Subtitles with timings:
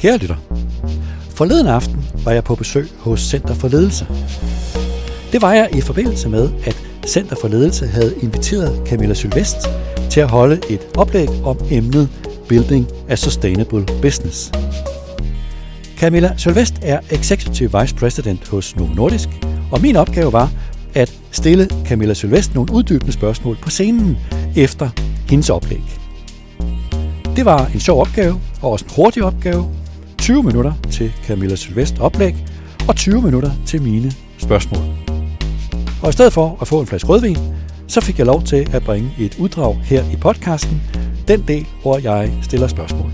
[0.00, 0.36] Kære lytter,
[1.34, 4.06] forleden aften var jeg på besøg hos Center for Ledelse.
[5.32, 9.56] Det var jeg i forbindelse med, at Center for Ledelse havde inviteret Camilla Sylvest
[10.10, 12.08] til at holde et oplæg om emnet
[12.48, 14.52] Building a Sustainable Business.
[15.98, 19.28] Camilla Sylvest er Executive Vice President hos Novo Nordisk,
[19.72, 20.50] og min opgave var
[20.94, 24.18] at stille Camilla Sylvest nogle uddybende spørgsmål på scenen
[24.56, 24.90] efter
[25.28, 25.82] hendes oplæg.
[27.36, 29.79] Det var en sjov opgave, og også en hurtig opgave.
[30.20, 32.34] 20 minutter til Camilla Sylvest oplæg,
[32.88, 34.82] og 20 minutter til mine spørgsmål.
[36.02, 37.36] Og i stedet for at få en flaske rødvin,
[37.86, 40.82] så fik jeg lov til at bringe et uddrag her i podcasten,
[41.28, 43.12] den del, hvor jeg stiller spørgsmål.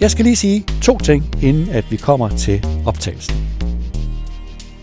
[0.00, 3.34] Jeg skal lige sige to ting, inden at vi kommer til optagelsen.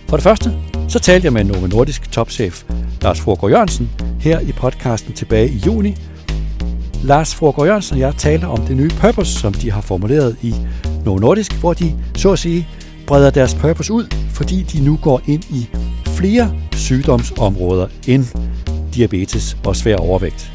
[0.09, 0.53] For det første,
[0.87, 2.63] så talte jeg med Novo Nordisk topchef
[3.01, 5.95] Lars Frogård Jørgensen her i podcasten tilbage i juni.
[7.03, 10.55] Lars Frogård Jørgensen og jeg talte om det nye purpose, som de har formuleret i
[11.05, 12.67] Novo Nordisk, hvor de så at sige
[13.07, 15.69] breder deres purpose ud, fordi de nu går ind i
[16.07, 18.25] flere sygdomsområder end
[18.93, 20.51] diabetes og svær overvægt.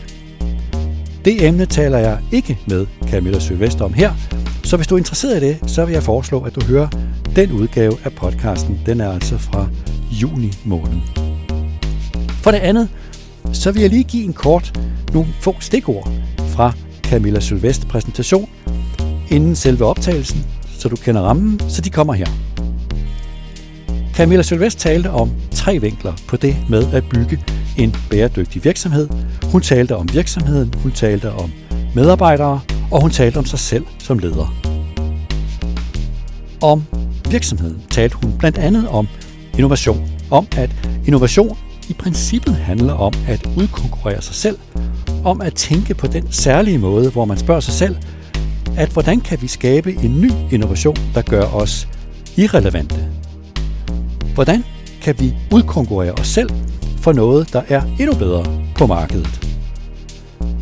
[1.25, 4.13] Det emne taler jeg ikke med Camilla Sylvester om her,
[4.65, 6.89] så hvis du er interesseret i det, så vil jeg foreslå, at du hører
[7.37, 8.81] den udgave af podcasten.
[8.87, 9.69] Den er altså fra
[10.11, 11.01] juni måned.
[12.29, 12.89] For det andet,
[13.53, 14.81] så vil jeg lige give en kort
[15.13, 16.13] nogle få stikord
[16.57, 18.49] fra Camilla Sylvest præsentation
[19.31, 20.47] inden selve optagelsen,
[20.79, 22.27] så du kender rammen, så de kommer her.
[24.15, 27.45] Camilla Sylvest talte om tre vinkler på det med at bygge
[27.79, 29.09] en bæredygtig virksomhed.
[29.53, 31.53] Hun talte om virksomheden, hun talte om
[31.95, 32.61] medarbejdere,
[32.91, 34.55] og hun talte om sig selv som leder.
[36.63, 36.83] Om
[37.31, 39.09] virksomheden talte hun blandt andet om
[39.55, 40.11] innovation.
[40.31, 40.71] Om at
[41.07, 44.59] innovation i princippet handler om at udkonkurrere sig selv.
[45.27, 47.97] Om at tænke på den særlige måde, hvor man spørger sig selv,
[48.77, 51.89] at hvordan kan vi skabe en ny innovation, der gør os
[52.37, 53.09] irrelevante?
[54.35, 54.65] Hvordan
[55.03, 56.51] kan vi udkonkurrere os selv
[57.01, 58.45] for noget, der er endnu bedre
[58.75, 59.57] på markedet?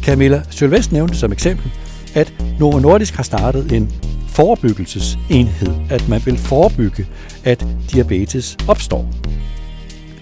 [0.02, 1.70] Camilla Sylvest nævnte som eksempel,
[2.14, 3.92] at Novo Nordisk har startet en
[4.28, 7.06] forebyggelsesenhed, at man vil forebygge,
[7.44, 9.08] at diabetes opstår.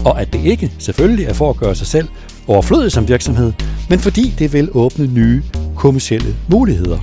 [0.04, 2.08] Og at det ikke selvfølgelig er for at gøre sig selv
[2.46, 3.52] overflødig som virksomhed,
[3.88, 5.42] men fordi det vil åbne nye
[5.76, 6.98] kommersielle muligheder.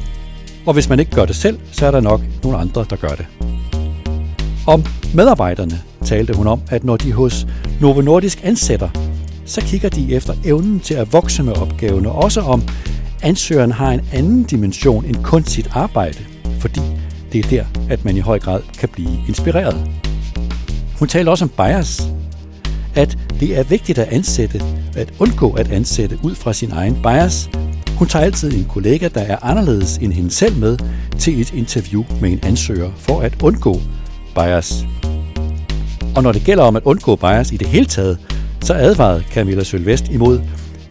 [0.65, 3.07] Og hvis man ikke gør det selv, så er der nok nogle andre, der gør
[3.15, 3.25] det.
[4.67, 4.83] Om
[5.13, 7.47] medarbejderne talte hun om, at når de hos
[7.81, 8.89] Novo Nordisk ansætter,
[9.45, 12.63] så kigger de efter evnen til at vokse med opgaven, og også om
[13.21, 16.19] ansøgeren har en anden dimension end kun sit arbejde,
[16.59, 16.81] fordi
[17.33, 19.89] det er der, at man i høj grad kan blive inspireret.
[20.99, 22.09] Hun talte også om bias,
[22.99, 24.61] at det er vigtigt at ansætte,
[24.95, 27.49] at undgå at ansætte ud fra sin egen bias.
[27.97, 30.77] Hun tager altid en kollega, der er anderledes end hende selv med,
[31.17, 33.81] til et interview med en ansøger for at undgå
[34.35, 34.85] bias.
[36.15, 38.17] Og når det gælder om at undgå bias i det hele taget,
[38.61, 40.41] så advarede Camilla Sølvest imod,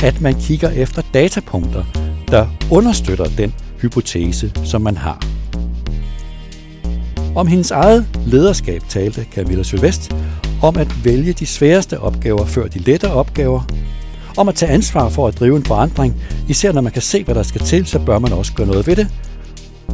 [0.00, 1.84] at man kigger efter datapunkter,
[2.28, 5.26] der understøtter den hypotese, som man har.
[7.34, 10.12] Om hendes eget lederskab talte Camilla Sylvest
[10.62, 13.62] om at vælge de sværeste opgaver før de lettere opgaver,
[14.36, 16.14] om at tage ansvar for at drive en forandring,
[16.48, 18.86] især når man kan se, hvad der skal til, så bør man også gøre noget
[18.86, 19.08] ved det,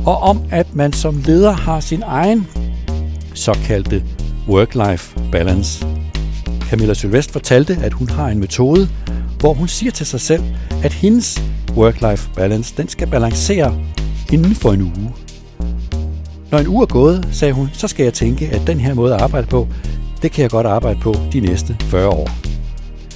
[0.07, 2.47] og om at man som leder har sin egen
[3.35, 4.03] såkaldte
[4.49, 5.87] work-life balance.
[6.61, 8.89] Camilla Sylvest fortalte, at hun har en metode,
[9.41, 10.43] hvor hun siger til sig selv,
[10.83, 13.79] at hendes work-life balance, den skal balancere
[14.33, 15.13] inden for en uge.
[16.51, 19.15] Når en uge er gået, sagde hun, så skal jeg tænke, at den her måde
[19.15, 19.69] at arbejde på,
[20.25, 22.31] det kan jeg godt arbejde på de næste 40 år.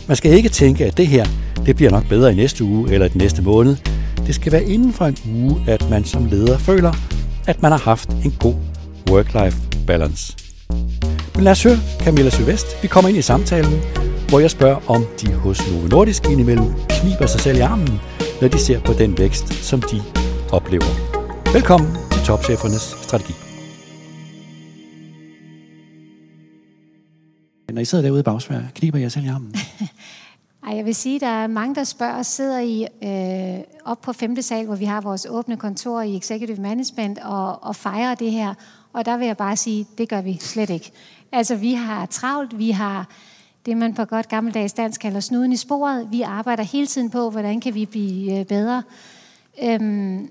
[0.09, 1.27] Man skal ikke tænke, at det her,
[1.67, 3.77] det bliver nok bedre i næste uge eller den næste måned.
[4.27, 6.93] Det skal være inden for en uge, at man som leder føler,
[7.47, 8.55] at man har haft en god
[9.11, 10.37] work-life balance.
[11.35, 12.67] Men lad os høre Camilla Sylvest.
[12.83, 13.81] Vi kommer ind i samtalen,
[14.29, 18.01] hvor jeg spørger, om de hos Novo Nordisk indimellem kniber sig selv i armen,
[18.41, 20.03] når de ser på den vækst, som de
[20.53, 21.19] oplever.
[21.53, 23.48] Velkommen til Topchefernes Strategi.
[27.73, 29.55] Når I sidder derude i bagsvær, kniber jeg selv i armen?
[30.67, 34.43] Ej, jeg vil sige, der er mange, der spørger, sidder I øh, op på 5.
[34.43, 38.55] sal, hvor vi har vores åbne kontor i Executive Management, og, og fejrer det her.
[38.93, 40.91] Og der vil jeg bare sige, det gør vi slet ikke.
[41.33, 43.09] Altså, vi har travlt, vi har
[43.67, 46.09] det, man på godt gammeldags dansk kalder snuden i sporet.
[46.11, 48.83] Vi arbejder hele tiden på, hvordan kan vi blive øh, bedre.
[49.63, 50.31] Øhm,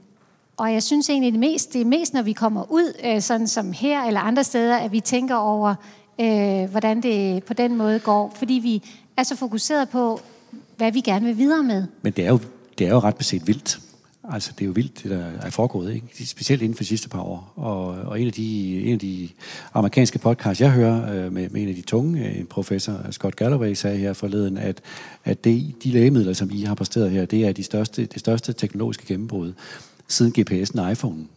[0.57, 3.47] og jeg synes egentlig, det, mest, det er mest, når vi kommer ud, øh, sådan
[3.47, 5.75] som her eller andre steder, at vi tænker over,
[6.21, 8.33] øh, hvordan det på den måde går.
[8.35, 8.83] Fordi vi
[9.17, 10.21] er så fokuseret på,
[10.77, 11.83] hvad vi gerne vil videre med.
[12.01, 12.39] Men det er jo,
[12.77, 13.79] det er jo ret beset vildt.
[14.31, 16.25] Altså, det er jo vildt, det der er foregået, ikke?
[16.25, 17.53] specielt inden for de sidste par år.
[17.55, 19.29] Og, og en, af de, en af de
[19.73, 23.35] amerikanske podcasts, jeg hører øh, med, med en af de tunge, øh, en professor, Scott
[23.35, 24.81] Galloway, sagde her forleden, at,
[25.25, 28.53] at det, de lægemidler, som I har præsteret her, det er de største, det største
[28.53, 29.53] teknologiske gennembrud
[30.07, 31.27] siden GPS'en og iPhone'en.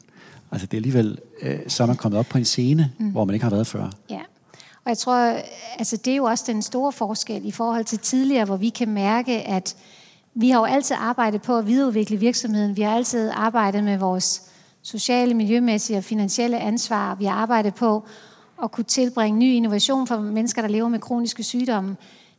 [0.53, 3.11] Altså, det er alligevel, øh, så er man kommet op på en scene, mm.
[3.11, 3.91] hvor man ikke har været før.
[4.11, 4.21] Ja.
[4.85, 5.37] Og jeg tror,
[5.79, 8.89] altså det er jo også den store forskel i forhold til tidligere, hvor vi kan
[8.89, 9.77] mærke, at
[10.35, 12.77] vi har jo altid arbejdet på at videreudvikle virksomheden.
[12.77, 14.43] Vi har altid arbejdet med vores
[14.83, 17.15] sociale, miljømæssige og finansielle ansvar.
[17.15, 18.05] Vi har arbejdet på
[18.63, 21.97] at kunne tilbringe ny innovation for mennesker, der lever med kroniske sygdomme.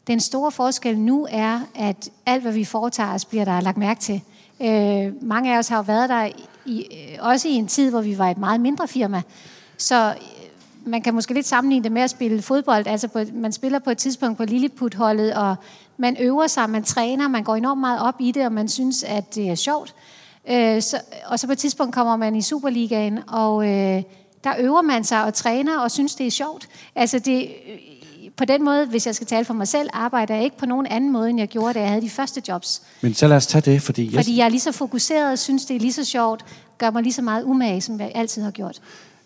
[0.07, 3.99] Den store forskel nu er, at alt, hvad vi foretager os, bliver der lagt mærke
[3.99, 4.21] til.
[4.61, 6.29] Øh, mange af os har jo været der
[6.65, 9.21] i, øh, også i en tid, hvor vi var et meget mindre firma.
[9.77, 10.13] Så
[10.85, 12.87] man kan måske lidt sammenligne det med at spille fodbold.
[12.87, 15.55] Altså på, man spiller på et tidspunkt på Lilliput-holdet, og
[15.97, 19.03] man øver sig, man træner, man går enormt meget op i det, og man synes,
[19.03, 19.95] at det er sjovt.
[20.49, 24.03] Øh, så, og så på et tidspunkt kommer man i Superligaen, og øh,
[24.43, 26.67] der øver man sig og træner og synes, det er sjovt.
[26.95, 27.49] Altså det,
[28.37, 30.85] på den måde, hvis jeg skal tale for mig selv, arbejder jeg ikke på nogen
[30.85, 32.81] anden måde, end jeg gjorde, da jeg havde de første jobs.
[33.01, 34.15] Men så lad os tage det, fordi...
[34.15, 36.45] Fordi jeg er lige så fokuseret og synes, det er lige så sjovt,
[36.77, 38.81] gør mig lige så meget umage, som jeg altid har gjort.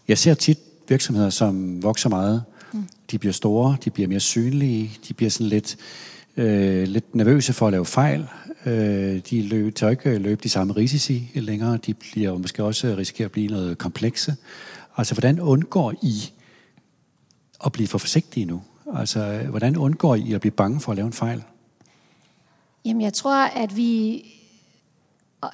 [0.07, 2.43] Jeg ser tit virksomheder, som vokser meget.
[2.73, 2.87] Mm.
[3.11, 5.77] De bliver store, de bliver mere synlige, de bliver sådan lidt,
[6.37, 8.27] øh, lidt nervøse for at lave fejl.
[8.65, 11.77] Øh, de løb, tør ikke løbe de samme risici længere.
[11.77, 14.35] De bliver måske også risikerer at blive noget komplekse.
[14.97, 16.31] Altså, hvordan undgår I
[17.65, 18.61] at blive for forsigtige nu?
[18.95, 21.43] Altså, hvordan undgår I at blive bange for at lave en fejl?
[22.85, 24.23] Jamen, jeg tror, at vi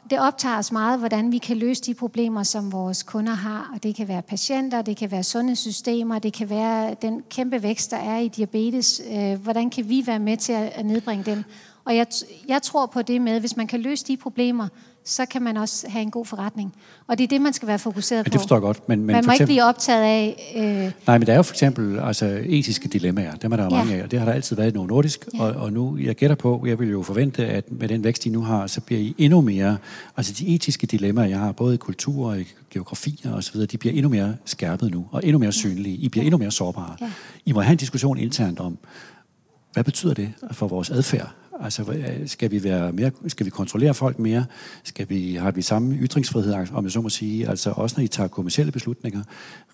[0.09, 3.71] det optager os meget, hvordan vi kan løse de problemer, som vores kunder har.
[3.73, 7.91] Og det kan være patienter, det kan være sundhedssystemer, det kan være den kæmpe vækst,
[7.91, 9.01] der er i diabetes.
[9.11, 11.45] Øh, hvordan kan vi være med til at nedbringe den?
[11.85, 12.07] Og jeg,
[12.47, 14.67] jeg tror på det med, hvis man kan løse de problemer,
[15.05, 16.75] så kan man også have en god forretning.
[17.07, 18.29] Og det er det, man skal være fokuseret på.
[18.29, 18.89] det forstår jeg godt.
[18.89, 20.53] Men, men man må eksempel, ikke blive optaget af...
[20.55, 20.91] Øh...
[21.07, 23.35] Nej, men der er jo for eksempel altså, etiske dilemmaer.
[23.35, 23.69] Dem er der ja.
[23.69, 25.27] mange af, og det har der altid været i Novo Nordisk.
[25.33, 25.43] Ja.
[25.43, 28.29] Og, og nu, jeg gætter på, jeg vil jo forvente, at med den vækst, I
[28.29, 29.77] nu har, så bliver I endnu mere...
[30.17, 33.67] Altså de etiske dilemmaer, jeg har, både i kultur og i geografi og så videre,
[33.67, 35.95] de bliver endnu mere skærpet nu, og endnu mere synlige.
[35.95, 36.27] I bliver ja.
[36.27, 36.95] endnu mere sårbare.
[37.01, 37.11] Ja.
[37.45, 38.77] I må have en diskussion internt om,
[39.73, 41.40] hvad betyder det for vores adfærd?
[41.59, 41.95] Altså,
[42.25, 44.45] skal vi, være mere, skal vi kontrollere folk mere?
[44.83, 47.49] Skal vi, har vi samme ytringsfrihed, om jeg så må sige?
[47.49, 49.23] Altså, også når I tager kommersielle beslutninger,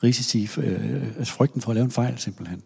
[0.03, 2.61] risici, øh, altså frygten for at lave en fejl simpelthen.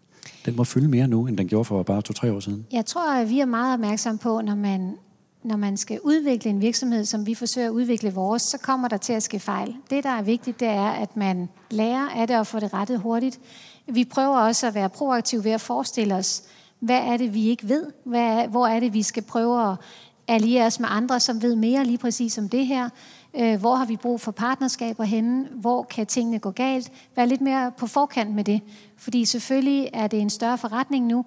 [0.46, 2.66] Den må fylde mere nu, end den gjorde for bare to-tre år siden.
[2.72, 4.96] Jeg tror, at vi er meget opmærksomme på, når man,
[5.44, 8.96] når man skal udvikle en virksomhed, som vi forsøger at udvikle vores, så kommer der
[8.96, 9.74] til at ske fejl.
[9.90, 13.00] Det, der er vigtigt, det er, at man lærer af det og får det rettet
[13.00, 13.40] hurtigt.
[13.88, 16.42] Vi prøver også at være proaktive ved at forestille os,
[16.82, 17.86] hvad er det, vi ikke ved?
[18.04, 19.76] Hvad er, hvor er det, vi skal prøve at
[20.28, 22.88] alliere os med andre, som ved mere lige præcis om det her?
[23.34, 25.48] Øh, hvor har vi brug for partnerskaber henne?
[25.52, 26.92] Hvor kan tingene gå galt?
[27.16, 28.60] Vær lidt mere på forkant med det.
[28.96, 31.24] Fordi selvfølgelig er det en større forretning nu.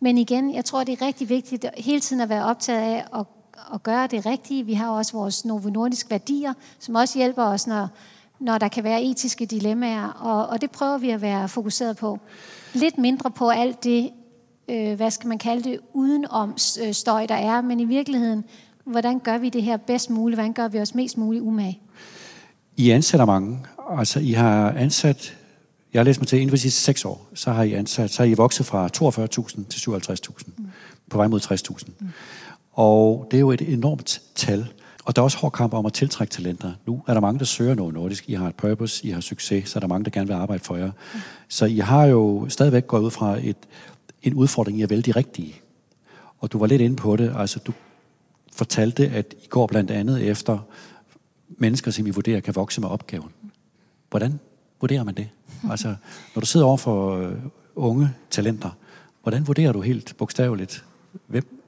[0.00, 3.26] Men igen, jeg tror, det er rigtig vigtigt hele tiden at være optaget af at,
[3.74, 4.66] at gøre det rigtige.
[4.66, 7.88] Vi har også vores Novo Nordisk værdier, som også hjælper os, når,
[8.38, 10.08] når der kan være etiske dilemmaer.
[10.08, 12.18] Og, og det prøver vi at være fokuseret på.
[12.74, 14.10] Lidt mindre på alt det
[14.68, 18.44] øh, hvad skal man kalde det, udenom øh, støj, der er, men i virkeligheden,
[18.84, 20.36] hvordan gør vi det her bedst muligt?
[20.36, 21.80] Hvordan gør vi os mest muligt umage?
[22.76, 23.58] I ansætter mange.
[23.98, 25.36] Altså, I har ansat,
[25.92, 28.10] jeg har læst mig til, inden for de sidste seks år, så har I ansat,
[28.10, 30.66] så har I vokset fra 42.000 til 57.000, mm.
[31.10, 31.92] på vej mod 60.000.
[32.00, 32.08] Mm.
[32.72, 34.66] Og det er jo et enormt tal.
[35.04, 36.72] Og der er også hård kamp om at tiltrække talenter.
[36.86, 38.28] Nu er der mange, der søger noget nordisk.
[38.28, 40.64] I har et purpose, I har succes, så er der mange, der gerne vil arbejde
[40.64, 40.90] for jer.
[41.14, 41.20] Mm.
[41.48, 43.56] Så I har jo stadigvæk gået ud fra et
[44.26, 45.54] en udfordring i at vælge de rigtige.
[46.38, 47.72] Og du var lidt inde på det, altså du
[48.52, 50.58] fortalte, at I går blandt andet efter
[51.48, 53.30] mennesker, som I vurderer kan vokse med opgaven.
[54.10, 54.40] Hvordan
[54.80, 55.28] vurderer man det?
[55.70, 55.94] Altså,
[56.34, 57.32] når du sidder over for uh,
[57.74, 58.70] unge talenter,
[59.22, 60.84] hvordan vurderer du helt bogstaveligt,
[61.26, 61.62] hvem,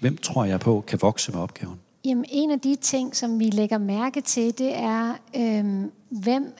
[0.00, 1.78] hvem tror jeg på kan vokse med opgaven?
[2.04, 6.54] Jamen, en af de ting, som vi lægger mærke til, det er, øhm, hvem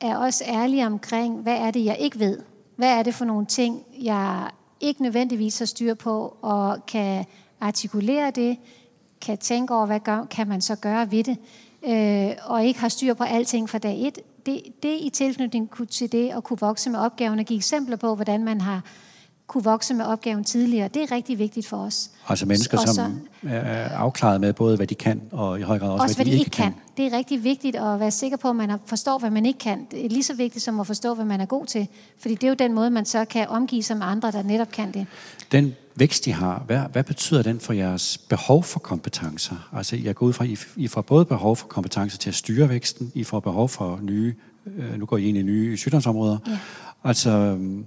[0.00, 2.38] er også ærlig omkring, hvad er det, jeg ikke ved?
[2.76, 4.50] Hvad er det for nogle ting, jeg
[4.82, 7.24] ikke nødvendigvis har styr på, og kan
[7.60, 8.56] artikulere det,
[9.20, 11.36] kan tænke over, hvad gør, kan man så gøre ved det,
[11.84, 14.18] øh, og ikke har styr på alting fra dag et.
[14.46, 18.14] Det, det i tilknytning til det at kunne vokse med opgaven og give eksempler på,
[18.14, 18.82] hvordan man har
[19.52, 20.88] kunne vokse med opgaven tidligere.
[20.88, 22.10] Det er rigtig vigtigt for os.
[22.28, 25.78] Altså mennesker, Og som så- er afklaret med både, hvad de kan, og i høj
[25.78, 26.74] grad også, Også hvad de ikke kan.
[26.96, 29.86] Det er rigtig vigtigt at være sikker på, at man forstår, hvad man ikke kan.
[29.90, 31.88] Det er lige så vigtigt som at forstå, hvad man er god til.
[32.18, 34.70] Fordi det er jo den måde, man så kan omgive sig med andre, der netop
[34.70, 35.06] kan det.
[35.52, 39.68] Den vækst, I har, hvad, hvad betyder den for jeres behov for kompetencer?
[39.76, 42.68] Altså, jeg går ud fra, I, I får både behov for kompetencer til at styre
[42.68, 44.34] væksten, I får behov for nye,
[44.66, 46.38] øh, nu går I ind i nye sygdomsområder.
[46.46, 46.58] Ja.
[47.04, 47.84] Altså, øhm,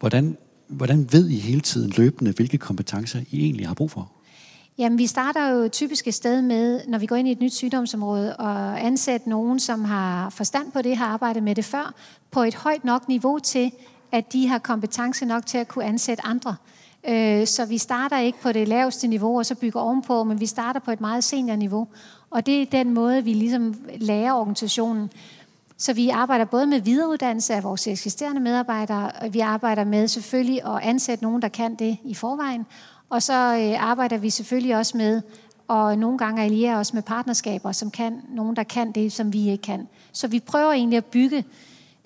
[0.00, 0.36] hvordan,
[0.70, 4.10] hvordan ved I hele tiden løbende, hvilke kompetencer I egentlig har brug for?
[4.78, 7.54] Jamen, vi starter jo typisk et sted med, når vi går ind i et nyt
[7.54, 11.94] sygdomsområde, og ansætte nogen, som har forstand på det, har arbejdet med det før,
[12.30, 13.70] på et højt nok niveau til,
[14.12, 16.56] at de har kompetence nok til at kunne ansætte andre.
[17.08, 20.46] Øh, så vi starter ikke på det laveste niveau, og så bygger ovenpå, men vi
[20.46, 21.88] starter på et meget senior niveau.
[22.30, 25.10] Og det er den måde, vi ligesom lærer organisationen.
[25.80, 30.64] Så vi arbejder både med videreuddannelse af vores eksisterende medarbejdere, og vi arbejder med selvfølgelig
[30.64, 32.66] at ansætte nogen, der kan det i forvejen.
[33.08, 35.22] Og så øh, arbejder vi selvfølgelig også med,
[35.68, 39.50] og nogle gange alliere os med partnerskaber, som kan nogen, der kan det, som vi
[39.50, 39.88] ikke kan.
[40.12, 41.44] Så vi prøver egentlig at bygge,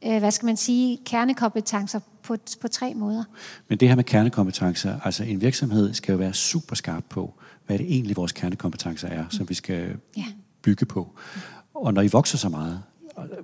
[0.07, 3.25] øh, hvad skal man sige, kernekompetencer på, på tre måder.
[3.69, 7.35] Men det her med kernekompetencer, altså en virksomhed skal jo være super skarp på,
[7.67, 10.25] hvad det egentlig vores kernekompetencer er, som vi skal Ja.
[10.63, 11.09] bygge på.
[11.75, 12.83] Og når I vokser så meget,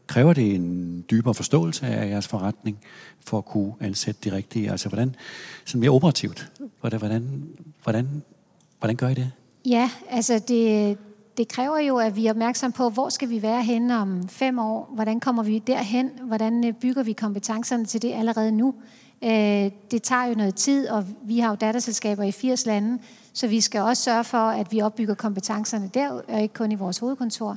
[0.06, 2.78] kræver det en dybere forståelse af jeres forretning
[3.20, 4.70] for at kunne ansætte de rigtige?
[4.70, 5.14] Altså hvordan,
[5.64, 7.48] sådan mere operativt, hvordan, hvordan,
[7.82, 8.22] hvordan,
[8.78, 9.32] hvordan gør I det?
[9.66, 10.98] Ja, altså det,
[11.36, 14.58] det kræver jo, at vi er opmærksom på, hvor skal vi være henne om fem
[14.58, 14.90] år?
[14.94, 16.10] Hvordan kommer vi derhen?
[16.22, 18.74] Hvordan øh, bygger vi kompetencerne til det allerede nu?
[19.24, 22.98] Øh, det tager jo noget tid, og vi har jo datterselskaber i 80 lande,
[23.32, 26.74] så vi skal også sørge for, at vi opbygger kompetencerne der, og ikke kun i
[26.74, 27.56] vores hovedkontor.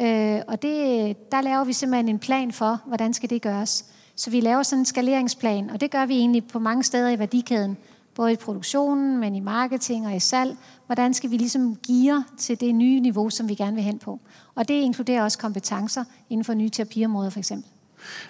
[0.00, 3.84] Øh, Og det, der laver vi simpelthen en plan for, hvordan skal det gøres.
[4.16, 7.18] Så vi laver sådan en skaleringsplan, og det gør vi egentlig på mange steder i
[7.18, 7.76] værdikæden
[8.14, 10.56] både i produktionen, men i marketing og i salg.
[10.86, 14.20] Hvordan skal vi ligesom geare til det nye niveau, som vi gerne vil hen på?
[14.54, 17.70] Og det inkluderer også kompetencer inden for nye terapiområder for eksempel.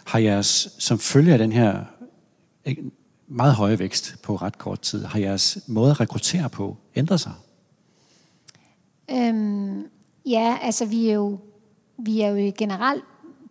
[0.06, 1.84] Har jeres, som følge af den her
[3.28, 7.32] meget høje vækst på ret kort tid, har jeres måde at rekruttere på ændret sig?
[9.10, 9.82] Øhm,
[10.26, 11.38] ja, altså vi er, jo,
[11.98, 13.04] vi er jo generelt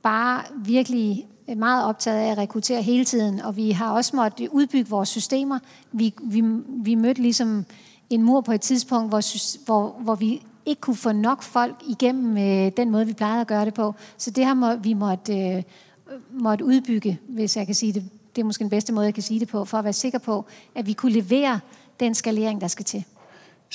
[0.04, 4.90] bare virkelig meget optaget af at rekruttere hele tiden, og vi har også måttet udbygge
[4.90, 5.60] vores systemer.
[5.92, 7.66] Vi, vi, vi mødte ligesom
[8.10, 9.22] en mur på et tidspunkt, hvor,
[9.66, 13.48] hvor, hvor vi ikke kunne få nok folk igennem øh, den måde, vi plejede at
[13.48, 13.96] gøre det på.
[14.18, 15.64] Så det har må, vi måtte, øh,
[16.32, 18.04] måtte udbygge, hvis jeg kan sige det.
[18.36, 20.20] Det er måske den bedste måde, jeg kan sige det på, for at være sikker
[20.20, 21.60] på, at vi kunne levere
[22.00, 23.04] den skalering, der skal til.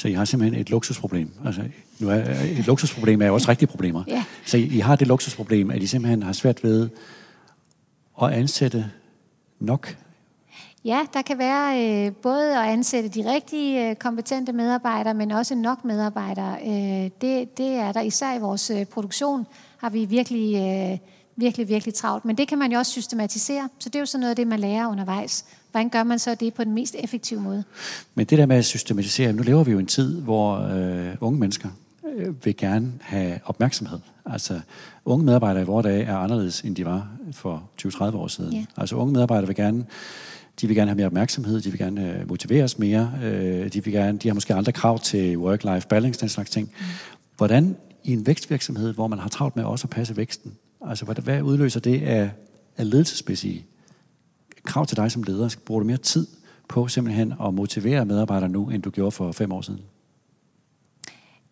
[0.01, 1.31] Så I har simpelthen et luksusproblem.
[1.45, 1.63] Altså,
[1.99, 2.15] nu er,
[2.59, 4.05] et luksusproblem er jo også rigtige problemer.
[4.09, 4.25] Ja.
[4.47, 6.89] Så I, I har det luksusproblem, at I simpelthen har svært ved
[8.23, 8.91] at ansætte
[9.59, 9.97] nok.
[10.85, 15.55] Ja, der kan være øh, både at ansætte de rigtige øh, kompetente medarbejdere, men også
[15.55, 16.57] nok medarbejdere.
[16.67, 19.47] Øh, det, det er der især i vores øh, produktion,
[19.79, 20.99] har vi virkelig, øh,
[21.41, 22.25] virkelig, virkelig travlt.
[22.25, 24.47] Men det kan man jo også systematisere, så det er jo sådan noget af det,
[24.47, 25.45] man lærer undervejs.
[25.71, 27.65] Hvordan gør man så det på den mest effektive måde?
[28.15, 31.41] Men det der med at systematisere, nu lever vi jo en tid, hvor øh, unge
[31.41, 31.69] mennesker
[32.17, 33.99] øh, vil gerne have opmærksomhed.
[34.27, 34.61] Altså,
[35.05, 38.53] unge medarbejdere i vores dage er anderledes, end de var for 20-30 år siden.
[38.53, 38.65] Ja.
[38.77, 39.87] Altså, unge medarbejdere vil gerne,
[40.61, 43.93] de vil gerne have mere opmærksomhed, de vil gerne øh, motiveres mere, øh, de, vil
[43.93, 46.69] gerne, de har måske andre krav til work-life balance, den slags ting.
[46.79, 46.85] Mm.
[47.37, 50.53] Hvordan i en vækstvirksomhed, hvor man har travlt med også at passe væksten,
[50.87, 52.31] altså hvad, hvad udløser det af,
[52.77, 53.67] af ledelsesmæssige
[54.65, 55.57] krav til dig som leder?
[55.67, 56.27] Bruger du mere tid
[56.69, 59.81] på simpelthen at motivere medarbejdere nu, end du gjorde for fem år siden?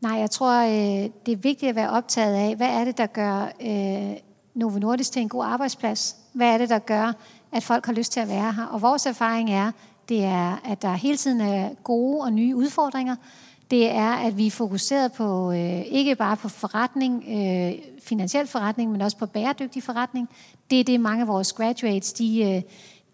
[0.00, 3.06] Nej, jeg tror, øh, det er vigtigt at være optaget af, hvad er det, der
[3.06, 4.16] gør øh,
[4.54, 6.16] Novo Nordisk til en god arbejdsplads?
[6.32, 7.12] Hvad er det, der gør,
[7.52, 8.64] at folk har lyst til at være her?
[8.64, 9.72] Og vores erfaring er,
[10.08, 13.16] det er, at der hele tiden er gode og nye udfordringer.
[13.70, 17.72] Det er, at vi er fokuseret på øh, ikke bare på forretning, øh,
[18.02, 20.28] finansiel forretning, men også på bæredygtig forretning.
[20.70, 22.62] Det er det, mange af vores graduates, de, øh,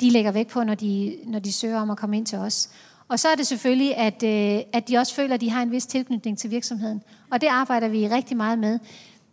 [0.01, 2.71] de lægger væk på, når de, når de søger om at komme ind til os.
[3.09, 5.71] Og så er det selvfølgelig, at, øh, at de også føler, at de har en
[5.71, 7.03] vis tilknytning til virksomheden.
[7.31, 8.79] Og det arbejder vi rigtig meget med.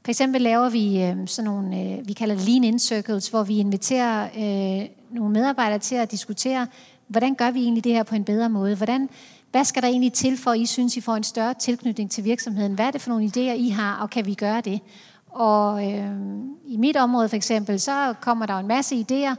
[0.06, 3.58] For eksempel laver vi øh, sådan nogle, øh, vi kalder det lean-in circles, hvor vi
[3.58, 6.68] inviterer øh, nogle medarbejdere til at diskutere,
[7.12, 8.76] hvordan gør vi egentlig det her på en bedre måde?
[8.76, 9.10] Hvordan,
[9.52, 12.24] hvad skal der egentlig til, for at I synes, I får en større tilknytning til
[12.24, 12.74] virksomheden?
[12.74, 14.80] Hvad er det for nogle idéer, I har, og kan vi gøre det?
[15.30, 16.12] Og øh,
[16.66, 19.36] i mit område for eksempel, så kommer der en masse idéer,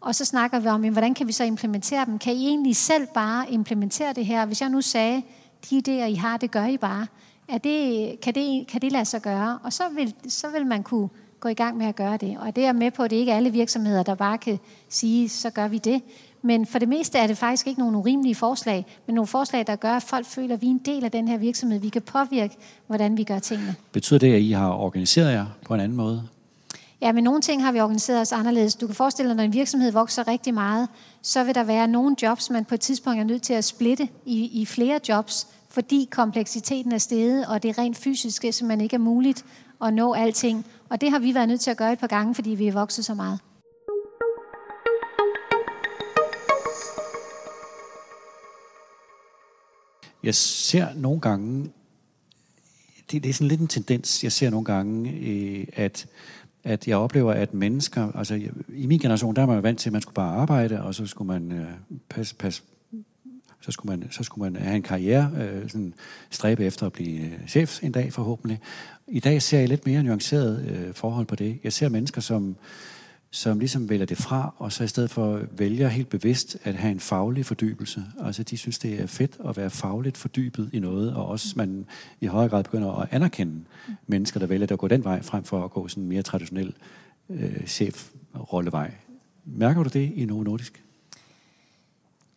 [0.00, 2.18] og så snakker vi om, jamen, hvordan kan vi så implementere dem?
[2.18, 4.46] Kan I egentlig selv bare implementere det her?
[4.46, 5.22] Hvis jeg nu sagde,
[5.70, 7.06] de idéer, I har, det gør I bare.
[7.48, 9.58] Er det, kan, det, kan det lade sig gøre?
[9.62, 11.08] Og så vil, så vil man kunne
[11.40, 12.38] gå i gang med at gøre det.
[12.38, 15.28] Og det er med på, at det ikke er alle virksomheder, der bare kan sige,
[15.28, 16.02] så gør vi det.
[16.46, 19.76] Men for det meste er det faktisk ikke nogle urimelige forslag, men nogle forslag, der
[19.76, 21.78] gør, at folk føler, at vi er en del af den her virksomhed.
[21.78, 23.74] Vi kan påvirke, hvordan vi gør tingene.
[23.92, 26.28] Betyder det, at I har organiseret jer på en anden måde?
[27.00, 28.74] Ja, men nogle ting har vi organiseret os anderledes.
[28.74, 30.88] Du kan forestille dig, når en virksomhed vokser rigtig meget,
[31.22, 34.08] så vil der være nogle jobs, man på et tidspunkt er nødt til at splitte
[34.26, 38.80] i, i flere jobs, fordi kompleksiteten er steget, og det er rent fysisk, så man
[38.80, 39.44] ikke er muligt
[39.84, 40.66] at nå alting.
[40.88, 42.72] Og det har vi været nødt til at gøre et par gange, fordi vi er
[42.72, 43.38] vokset så meget.
[50.26, 51.70] Jeg ser nogle gange,
[53.10, 56.06] det, det er sådan lidt en tendens, jeg ser nogle gange, øh, at
[56.64, 58.34] at jeg oplever, at mennesker, altså
[58.68, 60.94] i min generation, der er man jo vant til, at man skulle bare arbejde, og
[60.94, 61.66] så skulle man øh,
[62.08, 62.62] passe, passe
[63.60, 65.94] så skulle man, så skulle man have en karriere, øh, sådan
[66.30, 68.60] stræbe efter at blive øh, chef en dag forhåbentlig.
[69.08, 71.58] I dag ser jeg lidt mere nuanceret øh, forhold på det.
[71.64, 72.56] Jeg ser mennesker, som,
[73.36, 76.90] som ligesom vælger det fra, og så i stedet for vælger helt bevidst at have
[76.90, 78.04] en faglig fordybelse.
[78.24, 81.86] Altså de synes, det er fedt at være fagligt fordybet i noget, og også man
[82.20, 83.64] i højere grad begynder at anerkende
[84.06, 86.74] mennesker, der vælger at gå den vej, frem for at gå sådan en mere traditionel
[87.30, 88.94] øh, chefrollevej.
[89.44, 90.84] Mærker du det i Novo Nordisk?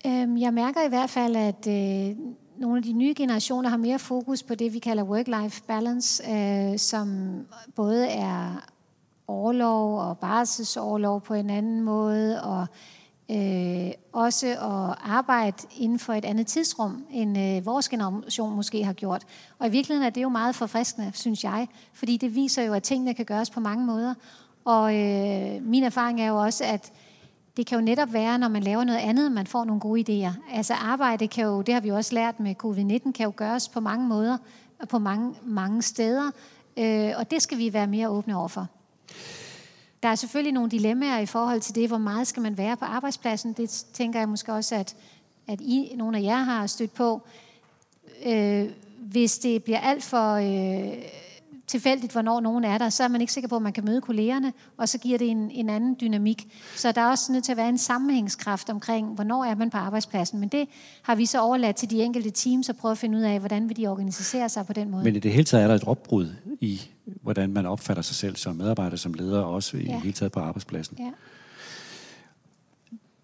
[0.06, 2.16] Øhm, jeg mærker i hvert fald, at øh,
[2.58, 6.78] nogle af de nye generationer har mere fokus på det, vi kalder work-life balance, øh,
[6.78, 7.38] som
[7.76, 8.70] både er
[9.30, 12.68] overlov og barselsårlov på en anden måde, og
[13.32, 18.94] øh, også at arbejde inden for et andet tidsrum, end øh, vores generation måske har
[18.94, 19.24] gjort.
[19.60, 22.84] Og i virkeligheden er det jo meget forfriskende, synes jeg, fordi det viser jo, at
[22.84, 24.14] tingene kan gøres på mange måder.
[24.66, 26.92] Og øh, min erfaring er jo også, at
[27.58, 30.56] det kan jo netop være, når man laver noget andet, man får nogle gode idéer.
[30.56, 33.70] Altså arbejde kan jo, det har vi jo også lært med covid-19, kan jo gøres
[33.70, 34.38] på mange måder,
[34.80, 36.32] og på mange, mange steder.
[36.78, 38.68] Øh, og det skal vi være mere åbne overfor.
[40.04, 42.86] Der er selvfølgelig nogle dilemmaer i forhold til det, hvor meget skal man være på
[42.86, 43.54] arbejdspladsen.
[43.54, 44.96] Det tænker jeg måske også, at,
[45.48, 47.22] at I, nogle af jer har stødt på.
[48.26, 50.94] Øh, hvis det bliver alt for øh,
[51.70, 54.02] tilfældigt, hvornår nogen er der, så er man ikke sikker på, at man kan møde
[54.02, 56.48] kollegerne, og så giver det en, en anden dynamik.
[56.76, 59.78] Så der er også nødt til at være en sammenhængskraft omkring, hvornår er man på
[59.78, 60.40] arbejdspladsen.
[60.40, 60.68] Men det
[61.02, 63.70] har vi så overladt til de enkelte teams at prøve at finde ud af, hvordan
[63.70, 65.04] vil de organisere sig på den måde.
[65.04, 66.30] Men i det hele taget er der et opbrud
[66.62, 66.82] i,
[67.22, 69.94] hvordan man opfatter sig selv som medarbejder, som leder, og også i ja.
[69.94, 70.98] det hele taget på arbejdspladsen.
[71.00, 71.12] Ja.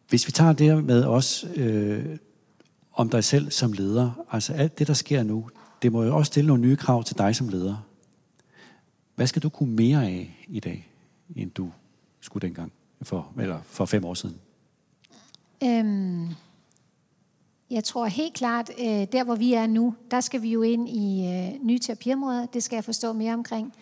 [0.10, 2.06] Hvis vi tager det med os øh,
[2.94, 5.50] om dig selv som leder, altså alt det, der sker nu,
[5.82, 7.85] det må jo også stille nogle nye krav til dig som leder.
[9.16, 10.88] Hvad skal du kunne mere af i dag,
[11.36, 11.72] end du
[12.20, 14.40] skulle dengang, for, eller for fem år siden?
[15.64, 16.28] Øhm,
[17.70, 20.90] jeg tror helt klart, øh, der hvor vi er nu, der skal vi jo ind
[20.90, 22.46] i øh, nye terapiområder.
[22.46, 23.74] Det skal jeg forstå mere omkring.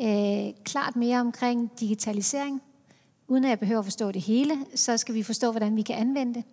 [0.00, 2.62] Øh, klart mere omkring digitalisering.
[3.28, 5.96] Uden at jeg behøver at forstå det hele, så skal vi forstå, hvordan vi kan
[5.96, 6.44] anvende det.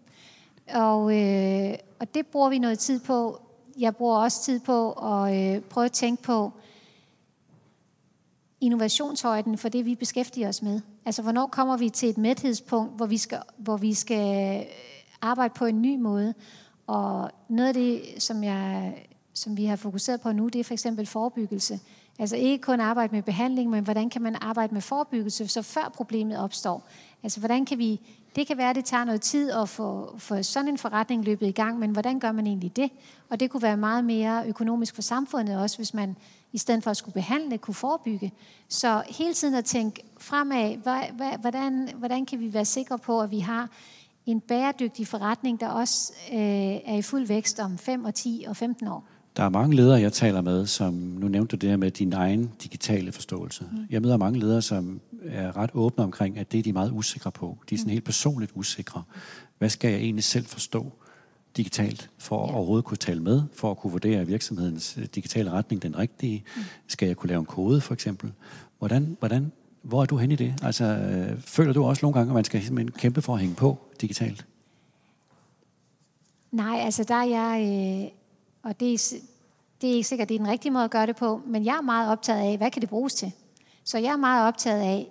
[0.75, 3.41] Og, øh, og det bruger vi noget tid på.
[3.79, 6.51] Jeg bruger også tid på at øh, prøve at tænke på,
[8.63, 10.81] innovationshøjden for det, vi beskæftiger os med.
[11.05, 14.65] Altså, hvornår kommer vi til et mæthedspunkt, hvor vi skal, hvor vi skal øh,
[15.21, 16.33] arbejde på en ny måde?
[16.87, 18.93] Og noget af det, som, jeg,
[19.33, 21.79] som vi har fokuseret på nu, det er for eksempel forebyggelse.
[22.19, 25.91] Altså ikke kun arbejde med behandling, men hvordan kan man arbejde med forebyggelse, så før
[25.95, 26.87] problemet opstår.
[27.23, 28.01] Altså hvordan kan vi,
[28.35, 31.47] det kan være, at det tager noget tid at få, få sådan en forretning løbet
[31.47, 32.91] i gang, men hvordan gør man egentlig det?
[33.29, 36.15] Og det kunne være meget mere økonomisk for samfundet også, hvis man
[36.53, 38.31] i stedet for at skulle behandle, kunne forebygge.
[38.69, 40.75] Så hele tiden at tænke fremad,
[41.41, 43.69] hvordan, hvordan kan vi være sikre på, at vi har
[44.25, 46.39] en bæredygtig forretning, der også øh,
[46.85, 49.07] er i fuld vækst om 5 og 10 og 15 år?
[49.37, 52.13] Der er mange ledere, jeg taler med, som nu nævnte du det her med din
[52.13, 53.65] egen digitale forståelse.
[53.71, 53.77] Mm.
[53.89, 57.31] Jeg møder mange ledere, som er ret åbne omkring, at det er de meget usikre
[57.31, 57.57] på.
[57.69, 57.91] De er sådan mm.
[57.91, 59.03] helt personligt usikre.
[59.57, 60.91] Hvad skal jeg egentlig selv forstå?
[61.57, 62.49] Digitalt, for ja.
[62.49, 66.43] at overhovedet kunne tale med, for at kunne vurdere virksomhedens øh, digitale retning den rigtige.
[66.55, 66.61] Mm.
[66.87, 68.31] Skal jeg kunne lave en kode, for eksempel?
[68.79, 70.55] Hvordan, hvordan, hvor er du hen i det?
[70.63, 73.77] Altså, øh, føler du også nogle gange, at man skal kæmpe for at hænge på
[74.01, 74.45] digitalt?
[76.51, 77.61] Nej, altså der er jeg,
[78.03, 78.11] øh,
[78.63, 79.13] og det er,
[79.81, 81.75] det er ikke sikkert, det er den rigtige måde at gøre det på, men jeg
[81.77, 83.31] er meget optaget af, hvad kan det bruges til?
[83.83, 85.07] Så jeg er meget optaget af,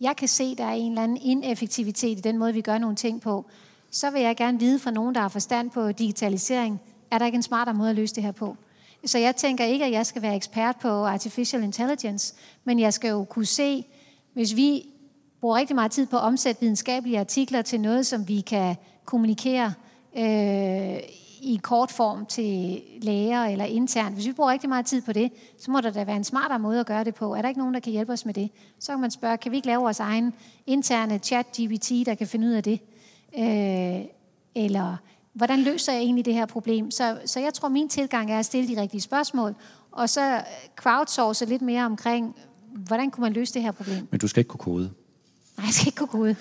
[0.00, 2.96] jeg kan se, der er en eller anden ineffektivitet i den måde, vi gør nogle
[2.96, 3.46] ting på
[3.92, 7.36] så vil jeg gerne vide fra nogen, der har forstand på digitalisering, er der ikke
[7.36, 8.56] en smartere måde at løse det her på?
[9.04, 13.10] Så jeg tænker ikke, at jeg skal være ekspert på artificial intelligence, men jeg skal
[13.10, 13.86] jo kunne se,
[14.34, 14.86] hvis vi
[15.40, 19.74] bruger rigtig meget tid på at omsætte videnskabelige artikler til noget, som vi kan kommunikere
[20.16, 20.98] øh,
[21.42, 24.14] i kort form til læger eller internt.
[24.14, 26.58] Hvis vi bruger rigtig meget tid på det, så må der da være en smartere
[26.58, 27.34] måde at gøre det på.
[27.34, 28.50] Er der ikke nogen, der kan hjælpe os med det?
[28.78, 30.34] Så kan man spørge, kan vi ikke lave vores egen
[30.66, 32.80] interne chat-GPT, der kan finde ud af det?
[33.38, 34.04] Øh,
[34.54, 34.96] eller
[35.32, 36.90] hvordan løser jeg egentlig det her problem?
[36.90, 39.54] Så, så jeg tror, min tilgang er at stille de rigtige spørgsmål,
[39.92, 40.42] og så
[40.76, 42.36] crowdsource lidt mere omkring,
[42.74, 44.08] hvordan kunne man løse det her problem?
[44.10, 44.90] Men du skal ikke kunne kode.
[45.56, 46.36] Nej, jeg skal ikke kunne kode.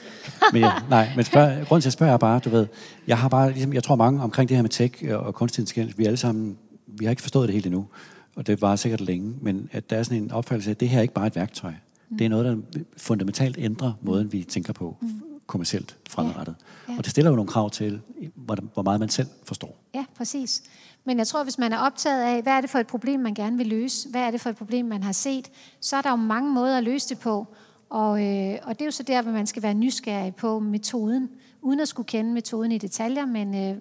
[0.54, 2.68] men ja, nej, men spørg, grunden til at spørge er bare, du ved,
[3.08, 5.98] jeg har bare, ligesom, jeg tror mange omkring det her med tech og kunstig intelligens,
[5.98, 7.88] vi alle sammen, vi har ikke forstået det helt endnu,
[8.36, 10.90] og det var sikkert længe, men at der er sådan en opfattelse af, at det
[10.90, 11.74] her er ikke bare et værktøj.
[12.10, 12.18] Mm.
[12.18, 15.31] Det er noget, der fundamentalt ændrer måden, vi tænker på mm.
[15.52, 16.56] Kommercielt fremadrettet.
[16.60, 16.94] Ja.
[16.94, 16.98] Ja.
[16.98, 18.02] Og det stiller jo nogle krav til,
[18.36, 19.78] hvor, hvor meget man selv forstår.
[19.94, 20.64] Ja, præcis.
[21.06, 23.34] Men jeg tror, hvis man er optaget af, hvad er det for et problem, man
[23.34, 26.10] gerne vil løse, hvad er det for et problem, man har set, så er der
[26.10, 27.48] jo mange måder at løse det på.
[27.90, 31.30] Og, øh, og det er jo så der, hvor man skal være nysgerrig på metoden,
[31.62, 33.78] uden at skulle kende metoden i detaljer, men, øh,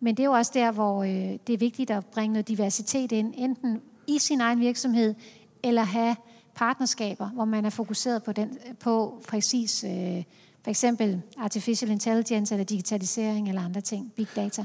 [0.00, 3.12] men det er jo også der, hvor øh, det er vigtigt at bringe noget diversitet
[3.12, 5.14] ind, enten i sin egen virksomhed,
[5.62, 6.16] eller have
[6.54, 10.22] partnerskaber, hvor man er fokuseret på, den, på præcis øh,
[10.62, 14.64] for eksempel artificial intelligence eller digitalisering eller andre ting, big data.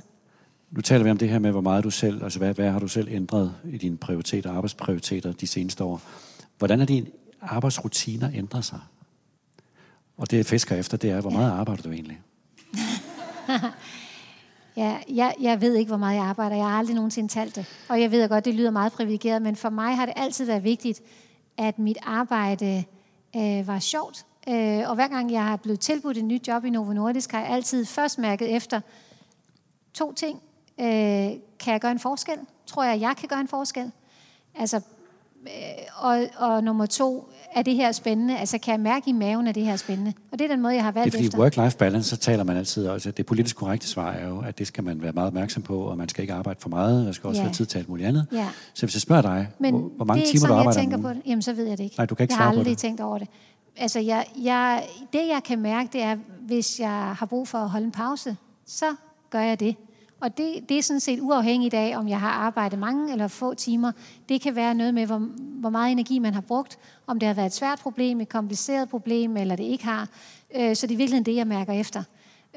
[0.72, 2.80] Nu taler vi om det her med, hvor meget du selv, altså hvad, hvad har
[2.80, 6.02] du selv ændret i dine prioriteter, arbejdsprioriteter de seneste år.
[6.58, 7.08] Hvordan er dine
[7.42, 8.80] arbejdsrutiner ændret sig?
[10.18, 11.56] Og det jeg fisker efter, det er, hvor meget ja.
[11.56, 12.20] arbejder du egentlig?
[14.78, 16.56] ja, jeg, jeg ved ikke, hvor meget jeg arbejder.
[16.56, 17.66] Jeg har aldrig nogensinde talt det.
[17.90, 20.64] Og jeg ved godt, det lyder meget privilegeret, men for mig har det altid været
[20.64, 21.02] vigtigt,
[21.58, 22.84] at mit arbejde
[23.36, 24.26] øh, var sjovt.
[24.50, 27.40] Øh, og hver gang jeg har blevet tilbudt et nyt job i Novo Nordisk, har
[27.40, 28.82] jeg altid først mærket efter
[29.94, 30.42] to ting.
[30.80, 30.86] Øh,
[31.60, 32.38] kan jeg gøre en forskel?
[32.66, 33.92] Tror jeg, jeg kan gøre en forskel?
[34.56, 34.82] Altså,
[35.42, 35.52] øh,
[35.98, 38.38] og, og nummer to, er det her spændende?
[38.38, 40.14] Altså, kan jeg mærke i maven, at det her er spændende?
[40.32, 42.44] Og det er den måde, jeg har valgt Det er fordi work-life balance, så taler
[42.44, 45.28] man altid, altså det politisk korrekte svar er jo, at det skal man være meget
[45.28, 47.46] opmærksom på, og man skal ikke arbejde for meget, der skal også ja.
[47.46, 48.28] være tid til alt muligt andet.
[48.32, 48.48] Ja.
[48.74, 51.10] Så hvis jeg spørger dig, Men hvor, hvor mange timer du arbejder jeg tænker på
[51.10, 51.96] det, jamen så ved jeg det ikke.
[51.98, 52.78] Nej, du kan ikke jeg har aldrig det.
[52.78, 53.28] tænkt over det.
[53.78, 57.70] Altså, jeg, jeg, det jeg kan mærke, det er, hvis jeg har brug for at
[57.70, 58.96] holde en pause, så
[59.30, 59.76] gør jeg det.
[60.20, 63.54] Og det, det er sådan set uafhængigt af, om jeg har arbejdet mange eller få
[63.54, 63.92] timer.
[64.30, 67.34] Det kan være noget med, hvor, hvor meget energi man har brugt, om det har
[67.34, 70.10] været et svært problem, et kompliceret problem, eller det ikke har.
[70.56, 72.04] Øh, så det er virkelig det, jeg mærker efter.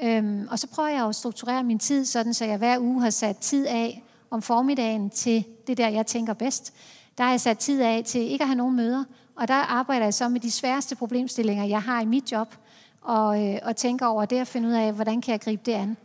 [0.03, 3.09] Øhm, og så prøver jeg at strukturere min tid, sådan så jeg hver uge har
[3.09, 6.73] sat tid af om formiddagen til det der, jeg tænker bedst.
[7.17, 9.03] Der har jeg sat tid af til ikke at have nogen møder,
[9.39, 12.55] og der arbejder jeg så med de sværeste problemstillinger, jeg har i mit job,
[13.01, 15.71] og, øh, og tænker over det og finde ud af, hvordan kan jeg gribe det
[15.71, 15.97] an.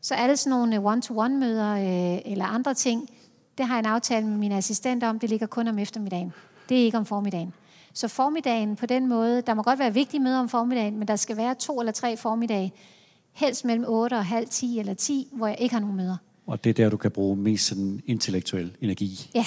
[0.00, 3.08] Så alle sådan nogle one-to-one-møder øh, eller andre ting,
[3.58, 6.32] det har jeg en aftale med min assistent om, det ligger kun om eftermiddagen.
[6.68, 7.52] Det er ikke om formiddagen.
[7.92, 11.16] Så formiddagen på den måde, der må godt være vigtige møder om formiddagen, men der
[11.16, 12.72] skal være to eller tre formiddage,
[13.32, 16.16] helst mellem 8 og halv 10 eller 10, hvor jeg ikke har nogen møder.
[16.46, 19.30] Og det er der, du kan bruge mest sådan intellektuel energi.
[19.34, 19.46] Ja,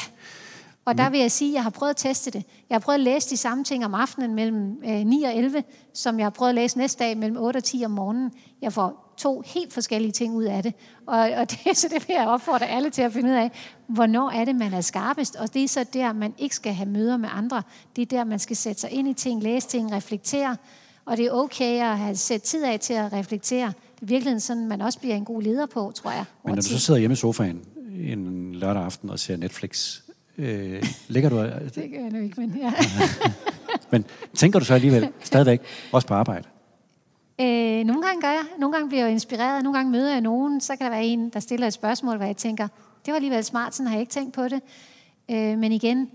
[0.86, 2.44] og der vil jeg sige, at jeg har prøvet at teste det.
[2.70, 5.64] Jeg har prøvet at læse de samme ting om aftenen mellem øh, 9 og 11,
[5.94, 8.32] som jeg har prøvet at læse næste dag mellem 8 og 10 om morgenen.
[8.62, 10.74] Jeg får to helt forskellige ting ud af det.
[11.08, 13.52] Og, og det, så det vil jeg opfordre alle til at finde ud af,
[13.88, 15.36] hvornår er det, man er skarpest.
[15.36, 17.64] Og det er så der, man ikke skal have møder med andre.
[17.96, 20.58] Det er der, man skal sætte sig ind i ting, læse ting, reflektere.
[21.06, 23.68] Og det er okay at have sat tid af til at reflektere.
[23.96, 26.26] Det er virkelig sådan, man også bliver en god leder på, tror jeg.
[26.46, 27.62] Men når du så sidder hjemme i sofaen
[28.00, 30.00] en lørdag aften og ser Netflix,
[30.38, 31.38] Øh, ligger du...
[31.76, 32.74] det gør jeg nu ikke, men ja.
[33.92, 36.48] men tænker du så alligevel stadigvæk også på arbejde?
[37.42, 38.44] Øh, nogle gange gør jeg.
[38.60, 39.64] Nogle gange bliver jeg inspireret.
[39.64, 40.62] Nogle gange møder jeg nogen.
[40.62, 42.68] Så kan der være en, der stiller et spørgsmål, hvor jeg tænker,
[43.06, 44.62] det var alligevel smart, sådan har jeg ikke tænkt på det.
[45.32, 46.10] Øh, men igen,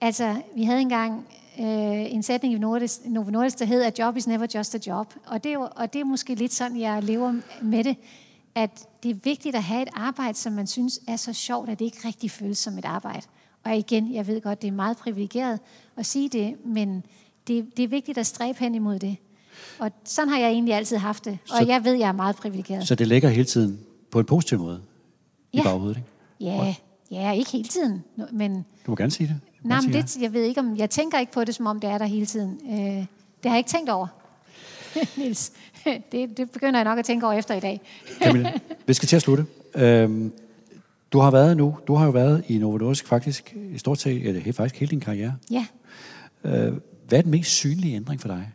[0.00, 1.26] altså, vi havde engang
[1.58, 5.14] øh, en sætning i Novo Nordisk, der hed, at job is never just a job.
[5.26, 7.96] Og det, er jo, og det er måske lidt sådan, jeg lever med det,
[8.54, 11.78] at det er vigtigt at have et arbejde, som man synes er så sjovt, at
[11.78, 13.26] det ikke rigtig føles som et arbejde.
[13.64, 15.60] Og igen, jeg ved godt, det er meget privilegeret
[15.96, 17.04] at sige det, men
[17.48, 19.16] det, det er vigtigt at stræbe hen imod det.
[19.78, 21.38] Og sådan har jeg egentlig altid haft det.
[21.50, 22.88] Og så, jeg ved, jeg er meget privilegeret.
[22.88, 24.80] Så det ligger hele tiden på en positiv måde
[25.54, 25.60] ja.
[25.60, 26.08] i baghovedet, ikke?
[26.40, 26.74] Ja,
[27.10, 28.04] ja, ikke hele tiden.
[28.32, 28.54] Men,
[28.86, 29.40] du må gerne sige det.
[29.62, 31.90] Nej, men det, jeg ved ikke om, jeg tænker ikke på det, som om det
[31.90, 32.60] er der hele tiden.
[32.70, 33.06] Øh, det
[33.44, 34.06] har jeg ikke tænkt over.
[35.18, 35.52] Niels,
[36.12, 37.80] det, det begynder jeg nok at tænke over efter i dag.
[38.22, 38.52] Camilla,
[38.86, 39.46] vi skal til at slutte.
[39.74, 40.32] Øhm,
[41.12, 44.26] du har været nu, du har jo været i Novo Nordisk faktisk i stort set,
[44.26, 45.34] eller faktisk hele din karriere.
[45.50, 45.66] Ja.
[46.44, 46.72] Øh,
[47.08, 48.52] hvad er den mest synlige ændring for dig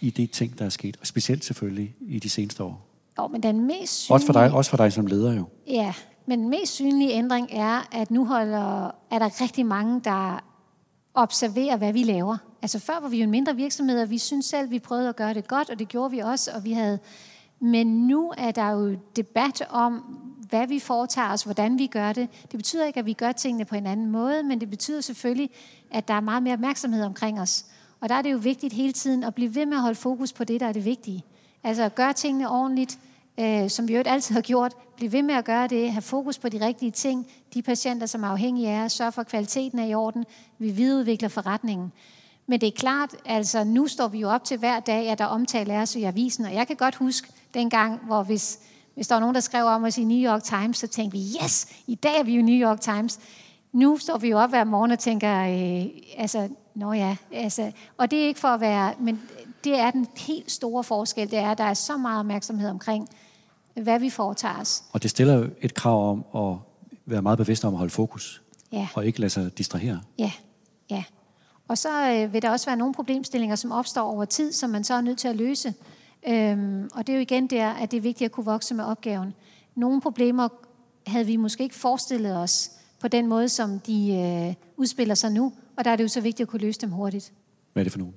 [0.00, 0.96] i de ting, der er sket?
[1.00, 2.86] Og specielt selvfølgelig i de seneste år.
[3.18, 4.14] Jo, men den mest synlige...
[4.14, 5.44] Også for dig, også for dig som leder jo.
[5.66, 5.94] Ja,
[6.26, 10.44] men den mest synlige ændring er, at nu holder, er der rigtig mange, der
[11.14, 12.36] observerer, hvad vi laver.
[12.62, 15.16] Altså før var vi jo en mindre virksomhed, og vi synes selv, vi prøvede at
[15.16, 16.98] gøre det godt, og det gjorde vi også, og vi havde...
[17.60, 19.92] Men nu er der jo debat om,
[20.48, 22.28] hvad vi foretager os, hvordan vi gør det.
[22.42, 25.50] Det betyder ikke, at vi gør tingene på en anden måde, men det betyder selvfølgelig,
[25.90, 27.66] at der er meget mere opmærksomhed omkring os.
[28.00, 30.32] Og der er det jo vigtigt hele tiden at blive ved med at holde fokus
[30.32, 31.24] på det, der er det vigtige.
[31.64, 32.98] Altså at gøre tingene ordentligt,
[33.40, 34.74] øh, som vi jo altid har gjort.
[34.96, 38.22] Bliv ved med at gøre det, have fokus på de rigtige ting, de patienter, som
[38.22, 40.24] er afhængige af os, sørge for, at kvaliteten er i orden,
[40.58, 41.92] vi videreudvikler forretningen.
[42.46, 45.24] Men det er klart, altså nu står vi jo op til hver dag, at der
[45.24, 48.58] omtaler os i avisen, og jeg kan godt huske dengang, hvor hvis,
[48.94, 51.24] hvis der var nogen, der skrev om os i New York Times, så tænkte vi,
[51.44, 53.18] yes, i dag er vi jo New York Times.
[53.72, 58.10] Nu står vi jo op hver morgen og tænker, øh, altså, nå ja, altså, og
[58.10, 59.20] det er ikke for at være, men
[59.64, 63.08] det er den helt store forskel, det er, at der er så meget opmærksomhed omkring,
[63.74, 64.84] hvad vi foretager os.
[64.92, 66.58] Og det stiller et krav om at
[67.06, 68.88] være meget bevidst om at holde fokus, ja.
[68.94, 70.00] og ikke lade sig distrahere.
[70.18, 70.32] Ja,
[70.90, 71.04] ja.
[71.68, 74.84] Og så øh, vil der også være nogle problemstillinger, som opstår over tid, som man
[74.84, 75.74] så er nødt til at løse.
[76.28, 78.84] Øhm, og det er jo igen der, at det er vigtigt at kunne vokse med
[78.84, 79.34] opgaven.
[79.74, 80.48] Nogle problemer
[81.06, 85.52] havde vi måske ikke forestillet os på den måde, som de øh, udspiller sig nu,
[85.76, 87.32] og der er det jo så vigtigt at kunne løse dem hurtigt.
[87.72, 88.14] Hvad er det for nogen?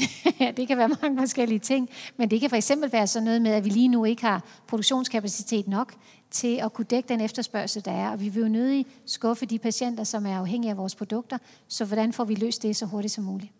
[0.56, 3.50] det kan være mange forskellige ting, men det kan for eksempel være sådan noget med,
[3.50, 5.94] at vi lige nu ikke har produktionskapacitet nok
[6.30, 8.10] til at kunne dække den efterspørgsel, der er.
[8.10, 11.38] Og vi vil jo nødig skuffe de patienter, som er afhængige af vores produkter.
[11.68, 13.52] Så hvordan får vi løst det så hurtigt som muligt?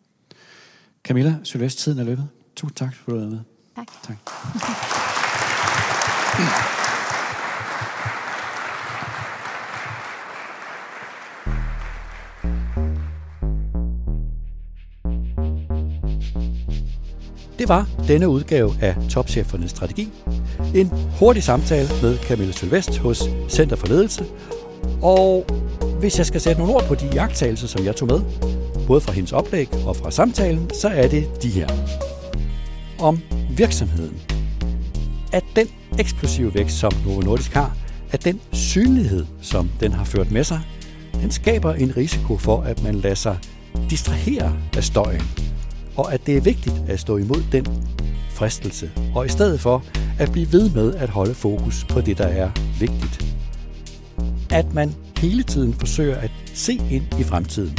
[1.05, 2.29] Camilla, Sylvest, tiden er løbet.
[2.57, 3.39] Tusind tak, for at du med.
[3.77, 3.87] Tak.
[4.03, 4.17] tak.
[17.59, 20.09] Det var denne udgave af Topchefernes Strategi.
[20.75, 24.25] En hurtig samtale med Camille Sylvest hos Center for Ledelse.
[25.03, 25.47] Og
[26.01, 28.21] hvis jeg skal sætte nogle ord på de jagttagelser, som jeg tog med,
[28.87, 31.69] både fra hendes oplæg og fra samtalen, så er det de her.
[33.03, 33.19] Om
[33.51, 34.21] virksomheden.
[35.33, 35.67] At den
[35.99, 37.77] eksplosive vækst, som Novo Nordisk har,
[38.11, 40.61] at den synlighed, som den har ført med sig,
[41.15, 43.39] den skaber en risiko for, at man lader sig
[43.91, 45.23] distrahere af støjen
[45.97, 47.67] og at det er vigtigt at stå imod den
[48.31, 49.85] fristelse, og i stedet for
[50.19, 53.37] at blive ved med at holde fokus på det, der er vigtigt.
[54.51, 57.79] At man hele tiden forsøger at se ind i fremtiden.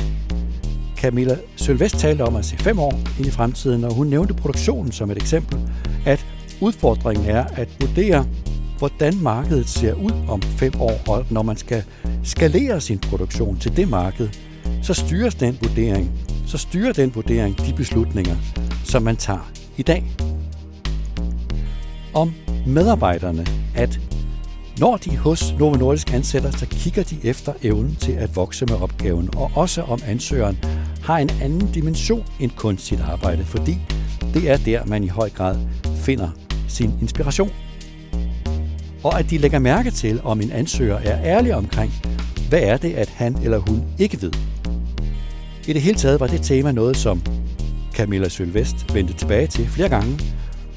[1.03, 4.91] Camilla Sølvest talte om at se fem år ind i fremtiden, og hun nævnte produktionen
[4.91, 5.59] som et eksempel,
[6.05, 6.25] at
[6.61, 8.25] udfordringen er at vurdere,
[8.77, 11.83] hvordan markedet ser ud om fem år, og når man skal
[12.23, 14.29] skalere sin produktion til det marked,
[14.81, 16.11] så styres den vurdering
[16.45, 18.35] så styrer den vurdering de beslutninger,
[18.85, 20.03] som man tager i dag.
[22.13, 22.33] Om
[22.67, 23.99] medarbejderne, at
[24.79, 28.75] når de hos Novo Nordisk ansætter, så kigger de efter evnen til at vokse med
[28.75, 30.57] opgaven, og også om ansøgeren
[31.03, 33.77] har en anden dimension end kun sit arbejde, fordi
[34.33, 35.57] det er der, man i høj grad
[35.95, 36.29] finder
[36.67, 37.51] sin inspiration.
[39.03, 41.93] Og at de lægger mærke til, om en ansøger er ærlig omkring,
[42.49, 44.31] hvad er det, at han eller hun ikke ved.
[45.67, 47.21] I det hele taget var det tema noget, som
[47.93, 50.19] Camilla Sølvest vendte tilbage til flere gange,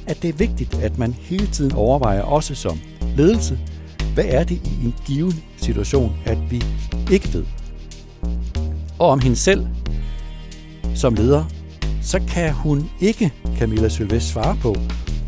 [0.07, 2.81] at det er vigtigt, at man hele tiden overvejer også som
[3.17, 3.59] ledelse,
[4.15, 6.63] hvad er det i en given situation, at vi
[7.13, 7.45] ikke ved.
[8.99, 9.67] Og om hende selv
[10.95, 11.45] som leder,
[12.03, 14.77] så kan hun ikke, Camilla Sylvest, svare på,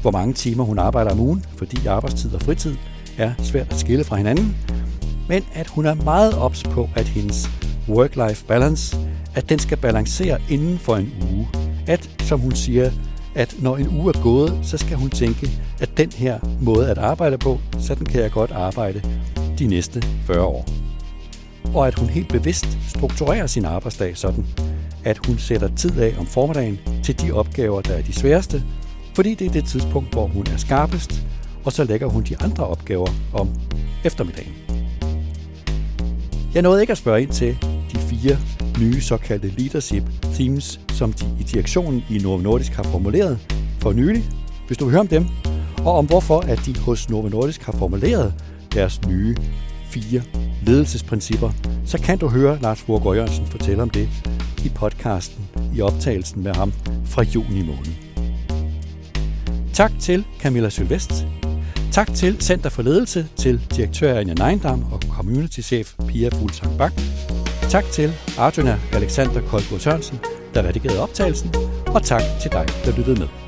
[0.03, 2.77] hvor mange timer hun arbejder om ugen, fordi arbejdstid og fritid
[3.19, 4.57] er svært at skille fra hinanden,
[5.29, 7.51] men at hun er meget ops på, at hendes
[7.89, 8.97] work-life balance
[9.39, 11.49] at den skal balancere inden for en uge.
[11.87, 12.91] At, som hun siger,
[13.35, 16.99] at når en uge er gået, så skal hun tænke, at den her måde at
[16.99, 19.03] arbejde på, sådan kan jeg godt arbejde
[19.59, 20.69] de næste 40 år.
[21.75, 24.47] Og at hun helt bevidst strukturerer sin arbejdsdag sådan,
[25.09, 28.63] at hun sætter tid af om formiddagen til de opgaver, der er de sværeste,
[29.15, 31.23] fordi det er det tidspunkt, hvor hun er skarpest,
[31.65, 33.49] og så lægger hun de andre opgaver om
[34.05, 34.53] eftermiddagen.
[36.55, 37.57] Jeg nåede ikke at spørge ind til
[37.93, 38.37] de fire
[38.81, 40.03] nye såkaldte leadership
[40.35, 43.39] themes, som de i direktionen i Novo Nordisk har formuleret
[43.81, 44.25] for nylig,
[44.67, 45.27] hvis du vil høre om dem,
[45.79, 48.35] og om hvorfor at de hos Novo Nordisk har formuleret
[48.75, 49.37] deres nye
[49.91, 50.23] fire
[50.63, 51.51] ledelsesprincipper,
[51.87, 54.09] så kan du høre Lars Borg Jørgensen fortælle om det
[54.65, 56.73] i podcasten i optagelsen med ham
[57.05, 57.93] fra juni måned.
[59.75, 61.27] Tak til Camilla Sylvest.
[61.93, 66.93] Tak til Center for Ledelse, til direktør Anja Neindam og communitychef Pia Fuglsang Bak.
[67.71, 70.19] Tak til Arjuna Alexander Koldgaard Sørensen,
[70.55, 71.55] der redigerede optagelsen,
[71.87, 73.48] og tak til dig, der lyttede med.